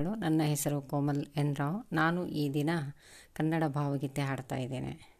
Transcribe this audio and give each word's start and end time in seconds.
ನನ್ನ 0.00 0.42
ಹೆಸರು 0.44 0.80
ಕೋಮಲ್ 0.80 1.26
ಎನ್ 1.36 1.56
ರಾವ್. 1.56 1.84
ನಾನು 1.92 2.26
ಈ 2.26 2.54
ದಿನ 2.54 2.70
ಕನ್ನಡ 3.32 3.64
ಭಾವಗೀತೆ 3.64 4.22
ಹಾಡ್ತಾ 4.22 4.56
ಇದ್ದೇನೆ. 4.56 5.18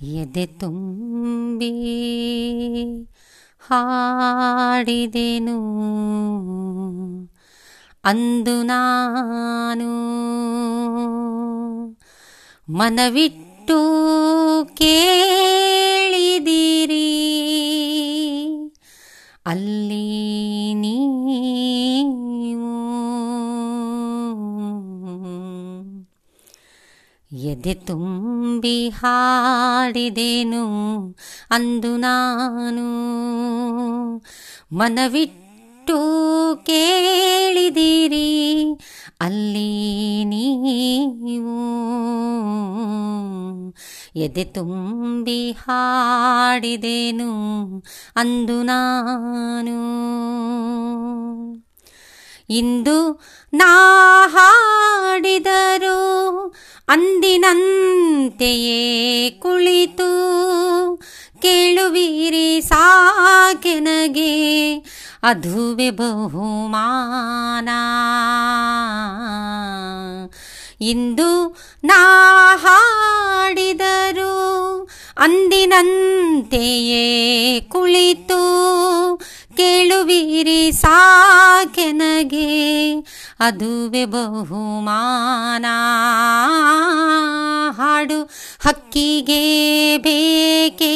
ಎದೆ 0.00 0.46
ತುಂಬಿ 0.46 1.72
ಹಾಡಿದೆನು. 3.58 5.58
ಅಂದು 8.04 8.62
ನಾನು 8.62 9.88
ಮನವಿಟ್ಟು 12.72 13.78
ಕೇಳಿದಿರಿ. 14.74 17.37
ಅಲ್ಲಿ 19.48 20.74
ನೀವು 20.74 21.08
ಎದೆ 27.32 27.74
ತುಂಬಿ 27.74 28.88
ಹಾಡಿದೆನು 28.88 30.64
ಅಂದು 31.50 31.96
ನಾನು. 31.96 32.86
ಮನವಿಟ್ಟು 34.72 35.96
ಕೇಳಿದಿರಿ 36.66 38.28
ಅಲ್ಲಿ 39.20 39.70
ನೀವು 40.24 41.56
ಎದೆ 44.18 44.44
ತುಂಬಿ 44.44 45.52
ಹಾಡಿದೆನು 45.52 47.30
ಅಂದು 48.16 48.62
ನಾನು. 48.62 49.78
ಇಂದು 52.50 53.22
ನಾ 53.52 54.26
ಹಾಡಿದರು 54.26 56.54
ಅಂದಿನಂತೆಯೇ 56.88 59.30
ಕುಳಿತು 59.30 60.10
ಕೇಳುವಿರಿ 61.42 62.60
ಸಾಕೆನಗೆ 62.60 64.78
ಅದುವೆ 65.22 65.90
ಬಹುಮಾನ. 65.90 67.68
ಇಂದು 70.80 71.56
ನಾ 71.84 72.56
ಹಾಡಿದರು 72.56 73.87
ಅಂದಿನಂತೆಯೇ 75.18 77.04
ಕುಳಿತು 77.60 78.38
ಕೇಳುವಿರಿ 79.56 80.72
ಸಾಕೆನಗೆ 80.72 82.46
ಅದುವೆ 83.40 84.04
ಬಹುಮಾನ. 84.04 85.66
ಹಾಡು 87.70 88.22
ಹಕ್ಕಿಗೆ 88.60 89.96
ಬೇಕೇ? 89.96 90.94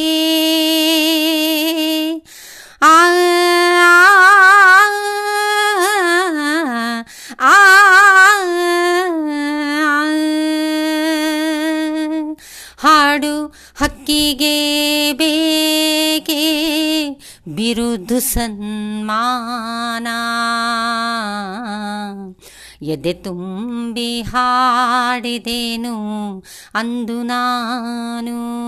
ಹಕ್ಕಿಗೆ 13.80 15.12
ಬೇಕೆ? 15.12 16.42
ಬಿರುದು 17.48 18.20
ಸನ್ಮಾನ. 18.20 20.08
ಎದೆ 22.82 23.12
ತುಂಬಿ 23.12 24.22
ಹಾಡಿದೇನು 24.22 26.44
ಅಂದು 26.74 27.22
ನಾನು. 27.22 28.62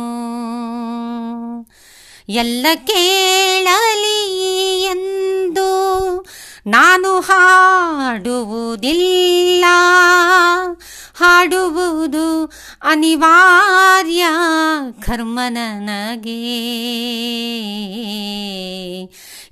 ಎಲ್ಲ 2.28 2.66
ಕೇಳಲಿ 2.86 4.82
ಎಂದು 4.82 5.64
ನಾನು 6.66 7.20
ಹಾಡುವುದಿಲ್ಲ. 7.20 9.64
ಹಾಡುವುದು 11.14 12.52
ಅನಿವಾರ್ಯ 12.84 14.24
ಕರ್ಮ 15.02 15.40
ನನಗೆ 15.48 16.64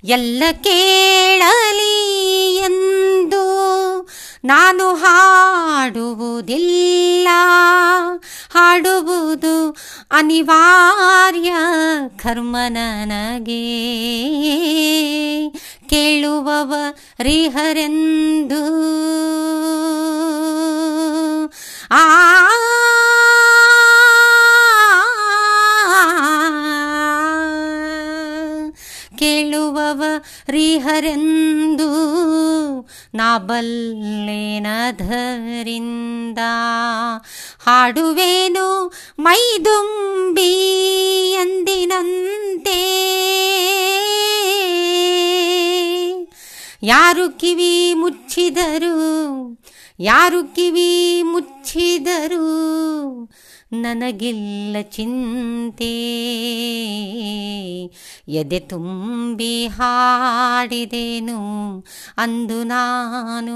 ಎಲ್ಲ 0.03 0.43
ಕೇಳಲಿ 0.63 2.57
ಎಂದು 2.57 3.43
ನಾನು 4.45 4.95
ಹಾಡುವುದಿಲ್ಲ. 4.95 7.27
ಹಾಡುವುದು 8.53 9.77
ಅನಿವಾರ್ಯ 10.11 11.53
ಕರ್ಮ 12.17 12.57
ನನಗೆ 12.67 13.83
ಕೇಳುವವ 15.89 16.73
ರಿಹರೆಂದು 17.19 18.63
ಆ 21.91 22.03
ಕೇಳುವವ 30.13 30.19
ರಿಹರೆಂದು 30.49 31.89
ನಾ 33.13 33.37
ಬಲ್ಲೆನಧರಿಂದ 33.37 34.01
ಹಾಡುವೇನು 37.65 38.67
ಮೈದುಂಬಿ 39.19 40.51
ಎಂದಿನಂತೆ 41.35 42.22
ಯಾರು 46.83 47.37
ಕಿವಿ 47.37 47.93
ಮುಚ್ಚಿದರು? 47.93 49.57
ಯಾರು 49.99 50.55
ಕಿವಿ 50.55 51.23
ಮುಚ್ಚಿದರು? 51.23 52.43
ನನಗಿಲ್ಲ 53.73 54.75
ಚಿಂತೆ. 54.81 56.03
ಎದೆ 58.27 58.59
ತುಂಬಿ 58.59 59.67
ಹಾಡಿದೆನು 59.67 61.37
ಅಂದು 62.17 62.63
ನಾನು. 62.63 63.53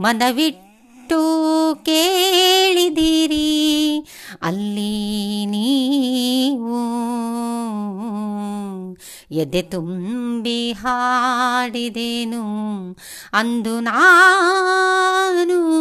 ಮನವಿಟ್ಟು 0.00 0.68
ಕೇಳಿದಿರಿ, 1.84 3.38
ಅಲ್ಲಿ 4.42 5.37
ಎದೆ 9.30 9.62
ತುಂಬಿ 9.62 10.72
ಹಾಡಿದೆನು 10.72 12.42
ಅಂದು 13.32 13.80
ನಾನು 13.80 15.78